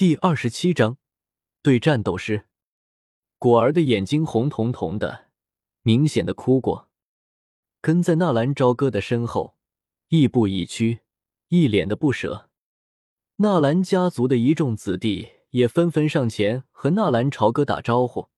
[0.00, 0.96] 第二十七章
[1.60, 2.46] 对战斗师。
[3.38, 5.26] 果儿的眼睛红彤彤的，
[5.82, 6.88] 明显的哭过，
[7.82, 9.56] 跟在纳兰朝歌的身后，
[10.08, 11.00] 亦步亦趋，
[11.48, 12.48] 一脸的不舍。
[13.36, 18.30] 纳兰家族的一众子弟也纷纷上前和纳兰朝歌打招呼。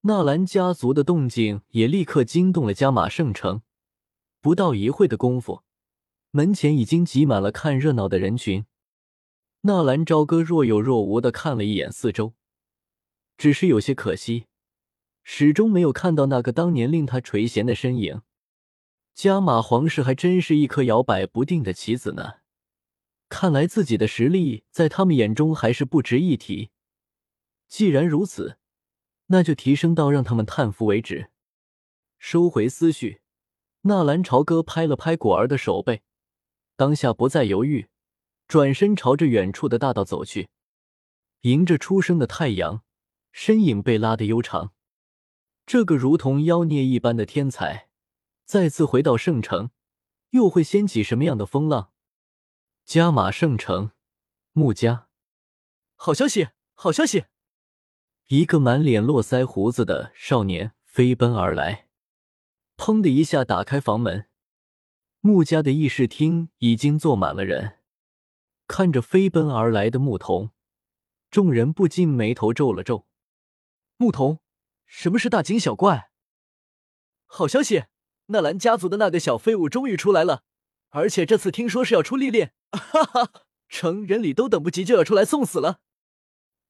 [0.00, 3.60] 纳兰家族的动静也立刻惊动了加马圣城，
[4.40, 5.60] 不到一会的功夫，
[6.30, 8.64] 门前已经挤满了看热闹的人群。
[9.62, 12.32] 纳兰朝歌若有若无的看了一眼四周，
[13.36, 14.46] 只是有些可惜，
[15.22, 18.22] 始终没有看到那个当年令他垂涎的身影。
[19.12, 22.36] 加马皇室还真是一颗摇摆不定的棋子呢，
[23.28, 26.70] 看来自己的实力在他们眼中还是不值一提。
[27.68, 28.56] 既然如此，
[29.26, 31.28] 那就提升到让他们叹服为止。
[32.18, 33.20] 收回思绪，
[33.82, 36.00] 纳兰朝歌拍了拍果儿的手背，
[36.76, 37.89] 当下不再犹豫。
[38.50, 40.48] 转身朝着远处的大道走去，
[41.42, 42.82] 迎着初升的太阳，
[43.30, 44.72] 身影被拉得悠长。
[45.66, 47.88] 这个如同妖孽一般的天才，
[48.44, 49.70] 再次回到圣城，
[50.30, 51.92] 又会掀起什么样的风浪？
[52.84, 53.92] 加马圣城，
[54.50, 55.06] 穆家，
[55.94, 57.26] 好消息，好消息！
[58.26, 61.86] 一个满脸络腮胡子的少年飞奔而来，
[62.76, 64.26] 砰的一下打开房门，
[65.20, 67.76] 穆家的议事厅已经坐满了人。
[68.70, 70.52] 看着飞奔而来的牧童，
[71.28, 73.04] 众人不禁眉头皱了皱。
[73.96, 74.38] 牧童，
[74.86, 76.12] 什么是大惊小怪？
[77.26, 77.86] 好消息，
[78.26, 80.44] 纳兰家族的那个小废物终于出来了，
[80.90, 85.80] 而且这次听说是要出历练，哈哈，成人礼都等不及就要出来送死了。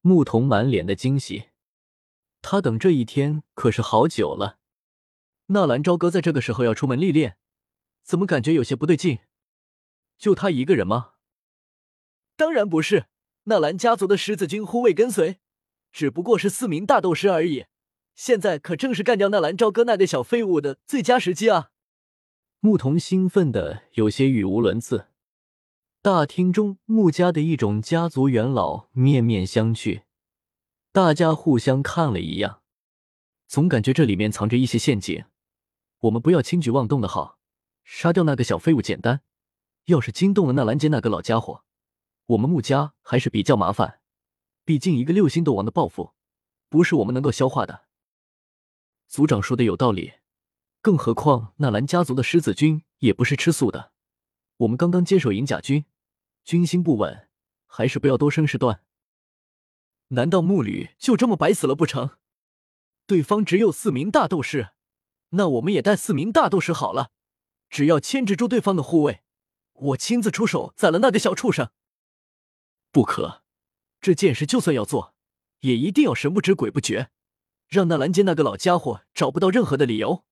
[0.00, 1.50] 牧童满脸的惊喜，
[2.40, 4.58] 他等这一天可是好久了。
[5.48, 7.36] 纳兰朝歌在这个时候要出门历练，
[8.02, 9.18] 怎么感觉有些不对劲？
[10.16, 11.12] 就他一个人吗？
[12.40, 13.04] 当然不是，
[13.44, 15.36] 纳兰家族的狮子军护卫跟随，
[15.92, 17.66] 只不过是四名大斗师而已。
[18.14, 21.68] 现在可正是干掉纳兰朝歌那个小废物的最佳时机啊！
[22.60, 25.08] 牧童兴奋的有些语无伦次。
[26.00, 30.04] 大厅中，穆家的一种家族元老面面相觑，
[30.92, 32.62] 大家互相看了一样，
[33.46, 35.26] 总感觉这里面藏着一些陷阱。
[35.98, 37.38] 我们不要轻举妄动的好，
[37.84, 39.20] 杀掉那个小废物简单，
[39.84, 41.64] 要是惊动了纳兰杰那个老家伙。
[42.30, 44.00] 我们穆家还是比较麻烦，
[44.64, 46.12] 毕竟一个六星斗王的报复，
[46.68, 47.86] 不是我们能够消化的。
[49.08, 50.12] 族长说的有道理，
[50.80, 53.90] 更何况纳兰家族的狮子军也不是吃素的。
[54.58, 55.86] 我们刚刚接手银甲军，
[56.44, 57.28] 军心不稳，
[57.66, 58.84] 还是不要多生事端。
[60.08, 62.10] 难道穆吕就这么白死了不成？
[63.06, 64.68] 对方只有四名大斗士，
[65.30, 67.10] 那我们也带四名大斗士好了，
[67.68, 69.22] 只要牵制住对方的护卫，
[69.72, 71.72] 我亲自出手宰了那个小畜生。
[72.92, 73.42] 不可，
[74.00, 75.14] 这件事就算要做，
[75.60, 77.10] 也一定要神不知鬼不觉，
[77.68, 80.24] 让那蓝间那个老家伙找不到任何的理由。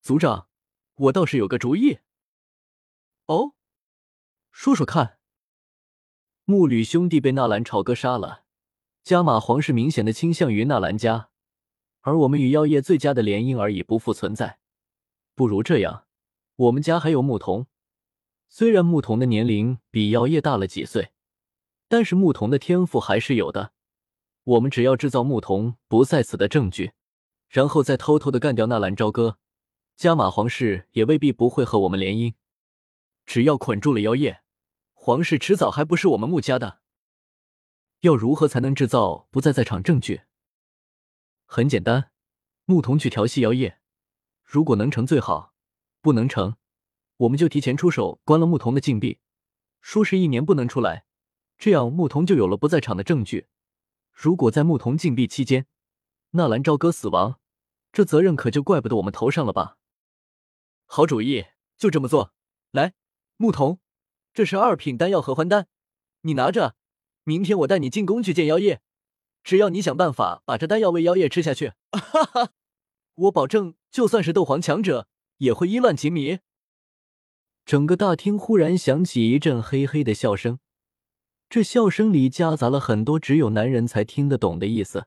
[0.00, 0.48] 族长，
[0.94, 1.98] 我倒是有个主意。
[3.26, 3.54] 哦，
[4.50, 5.18] 说说看。
[6.46, 8.44] 木吕兄弟被纳兰朝歌杀了，
[9.02, 11.30] 加马皇室明显的倾向于纳兰家，
[12.02, 14.58] 而我们与妖夜最佳的联姻而已不复存在。
[15.34, 16.06] 不如这样，
[16.56, 17.66] 我们家还有牧童，
[18.50, 21.13] 虽然牧童的年龄比妖夜大了几岁。
[21.88, 23.72] 但是牧童的天赋还是有的，
[24.44, 26.92] 我们只要制造牧童不在此的证据，
[27.48, 29.38] 然后再偷偷的干掉纳兰朝歌，
[29.96, 32.34] 加马皇室也未必不会和我们联姻。
[33.26, 34.42] 只要捆住了妖夜，
[34.92, 36.80] 皇室迟早还不是我们穆家的。
[38.00, 40.22] 要如何才能制造不在在场证据？
[41.46, 42.10] 很简单，
[42.64, 43.78] 牧童去调戏妖夜，
[44.42, 45.54] 如果能成最好，
[46.02, 46.56] 不能成，
[47.16, 49.20] 我们就提前出手关了牧童的禁闭，
[49.80, 51.06] 说是一年不能出来。
[51.58, 53.46] 这样，牧童就有了不在场的证据。
[54.12, 55.66] 如果在牧童禁闭期间，
[56.30, 57.40] 纳兰朝歌死亡，
[57.92, 59.76] 这责任可就怪不得我们头上了吧？
[60.86, 62.32] 好主意，就这么做。
[62.70, 62.94] 来，
[63.36, 63.80] 牧童，
[64.32, 65.68] 这是二品丹药合欢丹，
[66.22, 66.76] 你拿着。
[67.24, 68.82] 明天我带你进宫去见妖夜，
[69.42, 72.52] 只要你想办法把这丹药喂妖夜吃下去， 哈哈，
[73.14, 75.08] 我保证，就算是斗皇强者
[75.38, 76.40] 也会意乱情迷。
[77.64, 80.58] 整个大厅忽然响起一阵嘿嘿的笑声。
[81.54, 85.06] 这笑声里夹杂了很多只有男人才听得懂的意思。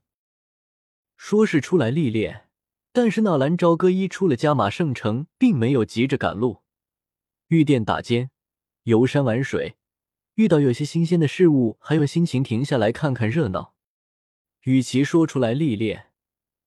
[1.17, 2.47] 说是出来历练，
[2.93, 6.61] 但是纳兰朝歌一出了加马圣城，并没有急着赶路，
[7.49, 8.31] 御殿打尖，
[8.83, 9.75] 游山玩水，
[10.35, 13.73] 遇到有些新鲜的事物，还有心情停下来看看热闹。
[14.61, 16.11] 与其说出来历练，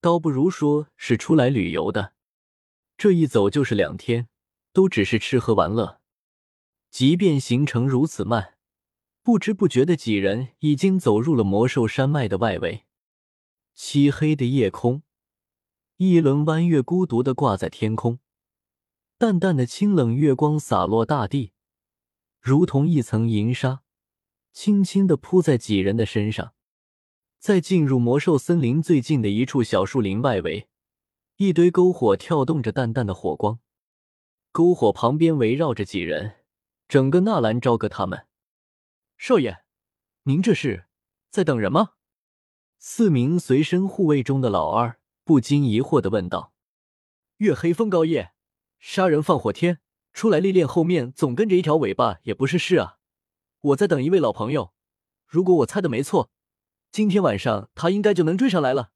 [0.03, 2.13] 倒不如说是出来旅游的。
[2.99, 4.29] 这一走就是两天，
[4.75, 6.03] 都只是吃喝玩乐。
[6.91, 8.57] 即便行程如此慢。
[9.23, 12.87] 不知不觉的几人已经走入了魔兽山脉的外围。
[13.75, 15.03] 漆黑的夜空，
[15.97, 18.19] 一轮弯月孤独的挂在天空，
[19.19, 21.53] 淡淡的清冷月光洒落大地，
[22.41, 23.83] 如同一层银纱，
[24.53, 26.55] 轻轻的铺在几人的身上。
[27.39, 30.69] 在进入魔兽森林最近的一处小树林外围，
[31.37, 33.61] 一堆篝火跳动着淡淡的火光，
[34.53, 36.37] 篝火旁边围绕着几人，
[36.89, 38.27] 整个纳兰朝歌他们。
[39.23, 39.59] 少爷，
[40.23, 40.87] 您这是
[41.29, 41.91] 在等人吗？
[42.79, 46.55] 四名随身护卫中的老二不禁疑惑的问道
[47.37, 48.33] ：“月黑风高夜，
[48.79, 49.81] 杀人放火天，
[50.15, 52.97] 出来历练，后面总跟着一条尾巴也不是事啊！
[53.61, 54.73] 我在等一位老朋友，
[55.27, 56.31] 如果我猜的没错。”
[56.91, 58.93] 今天晚上他应该就能追上来了。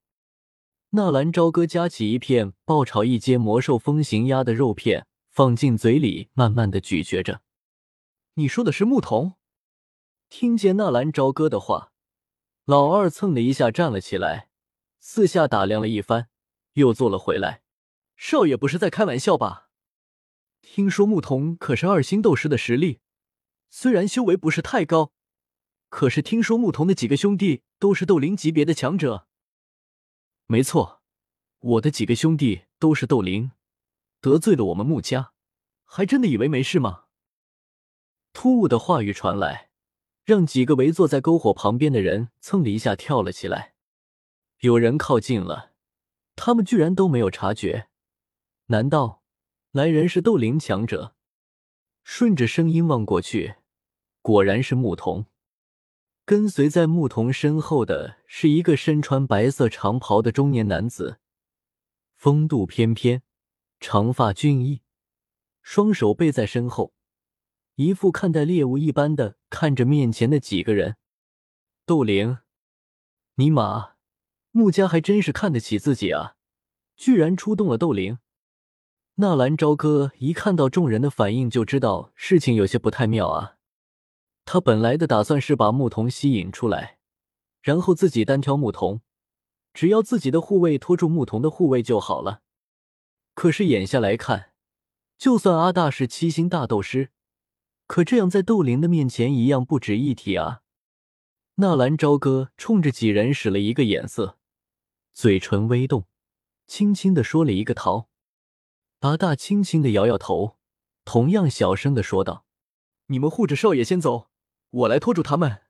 [0.93, 7.43] 纳兰朝歌夹起一片爆炒一阶魔兽风行鸭的肉片，放进嘴里，慢慢的咀嚼着。
[8.37, 9.35] 你说的是牧童？
[10.37, 11.93] 听见纳兰朝歌的话，
[12.65, 14.49] 老二蹭的一下站了起来，
[14.99, 16.29] 四下打量了一番，
[16.73, 17.63] 又坐了回来。
[18.17, 19.71] 少爷不是在开玩笑吧？
[20.61, 22.99] 听说牧童可是二星斗师的实力，
[23.71, 25.13] 虽然修为不是太高。
[25.89, 29.29] 可是听说牧童的几个兄弟都是斗灵级别的强者。
[30.47, 31.01] 没错，
[31.61, 33.53] 我的几个兄弟都是斗灵，
[34.21, 35.33] 得罪了我们穆家，
[35.85, 37.05] 还真的以为没事吗？
[38.33, 39.71] 突兀的话语传来，
[40.25, 43.75] 让几个围坐在篝火旁边的人蹭的一下跳了起来。
[44.61, 45.73] 有人靠近了，
[46.35, 47.89] 他们居然都没有察觉。
[48.67, 49.23] 难道
[49.73, 51.15] 来人是斗灵强者？
[52.03, 53.57] 顺着声音望过去，
[54.23, 55.27] 果然是牧童。
[56.25, 61.19] 跟随在牧童身后的是一个身穿白色长袍的中年男子，
[62.15, 63.21] 风度翩翩，
[63.79, 64.81] 长发俊逸，
[65.61, 66.95] 双手背在身后，
[67.77, 70.97] 一副看待猎物一般的看着面前的几个人。
[71.85, 72.39] 斗灵，
[73.35, 73.95] 尼玛，
[74.53, 76.37] 穆家还真是看得起自己啊！
[76.97, 78.19] 居然出动了斗灵。
[79.17, 83.57] 纳兰朝歌一看到众人的反应，就知道事情有些不太妙啊。
[84.45, 86.99] 他本来的打算是把牧童吸引出来，
[87.61, 89.01] 然后自己单挑牧童，
[89.73, 92.43] 只要自己的护卫拖住牧童的护卫就好了。
[93.35, 94.53] 可是眼下来看，
[95.19, 97.11] 就算阿大是七星大斗师，
[97.95, 100.63] 可这样在窦灵的面前一样不值一提啊！
[101.55, 104.37] 纳兰朝歌冲着几人使了一个眼色，
[105.13, 106.09] 嘴唇微动，
[106.67, 108.09] 轻轻的说了一个“逃”。
[108.99, 110.57] 阿大轻轻的摇摇头，
[111.05, 112.45] 同样小声的说道
[113.07, 114.29] ：“你们护着少爷先走。”
[114.71, 115.63] 我来拖住他们。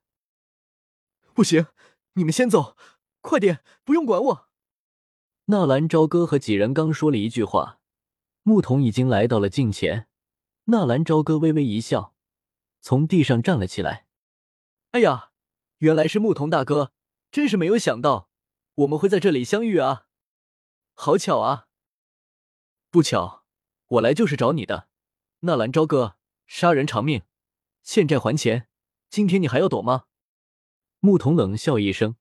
[1.35, 1.67] 不行，
[2.15, 2.75] 你们先走，
[3.21, 4.49] 快点，不用管我。
[5.44, 7.81] 纳兰朝歌和几人刚说了一句话，
[8.43, 10.09] 牧童已经来到了近前。
[10.69, 12.13] 纳兰朝歌微微一笑，
[12.86, 14.06] 从地上站了起来。
[14.90, 15.31] 哎呀，
[15.78, 16.92] 原来是牧童大哥，
[17.31, 18.28] 真是没有想到
[18.75, 20.04] 我们会在这里相遇啊！
[20.92, 21.69] 好巧啊！
[22.90, 23.46] 不巧，
[23.86, 24.88] 我来就是找你的。
[25.40, 26.16] 纳兰朝歌，
[26.46, 27.22] 杀人偿命，
[27.82, 28.69] 欠债还钱。
[29.08, 30.04] 今天你还要躲吗？
[31.00, 32.16] 牧童冷笑一声，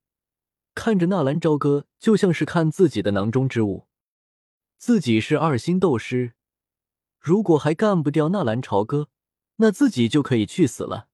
[0.74, 3.89] 看着纳兰朝歌，就像是看自己的囊中之物。
[4.77, 6.36] 自己是二星斗师，
[7.19, 9.09] 如果还干不掉纳兰朝歌，
[9.58, 11.08] 那自己就可以去死了。